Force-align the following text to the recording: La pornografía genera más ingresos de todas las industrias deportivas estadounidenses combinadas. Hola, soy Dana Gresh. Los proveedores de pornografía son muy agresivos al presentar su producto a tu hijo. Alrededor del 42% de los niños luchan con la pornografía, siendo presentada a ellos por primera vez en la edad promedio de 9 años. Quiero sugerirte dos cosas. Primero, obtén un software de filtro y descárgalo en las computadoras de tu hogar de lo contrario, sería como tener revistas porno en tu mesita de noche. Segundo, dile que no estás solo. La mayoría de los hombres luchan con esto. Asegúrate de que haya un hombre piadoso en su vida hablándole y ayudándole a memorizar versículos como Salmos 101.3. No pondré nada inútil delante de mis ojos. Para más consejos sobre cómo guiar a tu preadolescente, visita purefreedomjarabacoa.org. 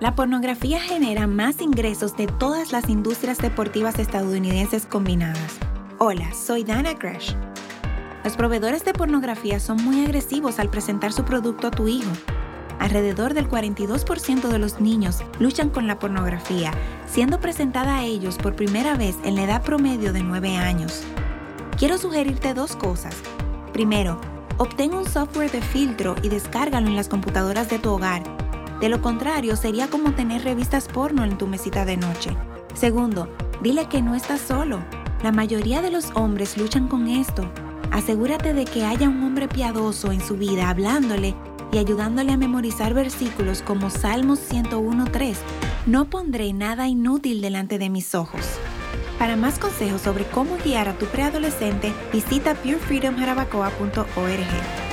La 0.00 0.14
pornografía 0.14 0.80
genera 0.80 1.26
más 1.26 1.60
ingresos 1.60 2.16
de 2.16 2.28
todas 2.28 2.70
las 2.70 2.88
industrias 2.88 3.38
deportivas 3.38 3.98
estadounidenses 3.98 4.86
combinadas. 4.86 5.58
Hola, 5.98 6.32
soy 6.32 6.62
Dana 6.62 6.94
Gresh. 6.94 7.34
Los 8.22 8.36
proveedores 8.36 8.84
de 8.84 8.92
pornografía 8.92 9.58
son 9.58 9.82
muy 9.82 10.04
agresivos 10.04 10.60
al 10.60 10.70
presentar 10.70 11.12
su 11.12 11.24
producto 11.24 11.66
a 11.66 11.70
tu 11.72 11.88
hijo. 11.88 12.12
Alrededor 12.78 13.34
del 13.34 13.48
42% 13.48 14.46
de 14.46 14.58
los 14.60 14.80
niños 14.80 15.24
luchan 15.40 15.68
con 15.68 15.88
la 15.88 15.98
pornografía, 15.98 16.70
siendo 17.08 17.40
presentada 17.40 17.98
a 17.98 18.04
ellos 18.04 18.36
por 18.36 18.54
primera 18.54 18.94
vez 18.94 19.16
en 19.24 19.34
la 19.34 19.42
edad 19.42 19.62
promedio 19.62 20.12
de 20.12 20.22
9 20.22 20.58
años. 20.58 21.02
Quiero 21.76 21.98
sugerirte 21.98 22.54
dos 22.54 22.76
cosas. 22.76 23.16
Primero, 23.72 24.20
obtén 24.58 24.94
un 24.94 25.06
software 25.06 25.50
de 25.50 25.60
filtro 25.60 26.14
y 26.22 26.28
descárgalo 26.28 26.86
en 26.86 26.94
las 26.94 27.08
computadoras 27.08 27.68
de 27.68 27.80
tu 27.80 27.90
hogar 27.90 28.37
de 28.80 28.88
lo 28.88 29.02
contrario, 29.02 29.56
sería 29.56 29.88
como 29.88 30.12
tener 30.12 30.44
revistas 30.44 30.86
porno 30.86 31.24
en 31.24 31.36
tu 31.36 31.46
mesita 31.46 31.84
de 31.84 31.96
noche. 31.96 32.30
Segundo, 32.74 33.28
dile 33.60 33.88
que 33.88 34.02
no 34.02 34.14
estás 34.14 34.40
solo. 34.40 34.80
La 35.22 35.32
mayoría 35.32 35.82
de 35.82 35.90
los 35.90 36.10
hombres 36.14 36.56
luchan 36.56 36.86
con 36.86 37.08
esto. 37.08 37.50
Asegúrate 37.90 38.54
de 38.54 38.64
que 38.64 38.84
haya 38.84 39.08
un 39.08 39.22
hombre 39.24 39.48
piadoso 39.48 40.12
en 40.12 40.20
su 40.20 40.36
vida 40.36 40.70
hablándole 40.70 41.34
y 41.72 41.78
ayudándole 41.78 42.32
a 42.32 42.36
memorizar 42.36 42.94
versículos 42.94 43.62
como 43.62 43.90
Salmos 43.90 44.38
101.3. 44.48 45.34
No 45.86 46.04
pondré 46.04 46.52
nada 46.52 46.86
inútil 46.86 47.40
delante 47.40 47.78
de 47.78 47.90
mis 47.90 48.14
ojos. 48.14 48.42
Para 49.18 49.36
más 49.36 49.58
consejos 49.58 50.02
sobre 50.02 50.24
cómo 50.24 50.56
guiar 50.64 50.88
a 50.88 50.96
tu 50.96 51.06
preadolescente, 51.06 51.92
visita 52.12 52.54
purefreedomjarabacoa.org. 52.54 54.87